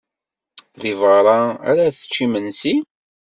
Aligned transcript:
Deg 0.81 0.93
beṛṛa 0.99 1.39
ara 1.69 1.95
tečč 1.95 2.15
imensi? 2.25 2.75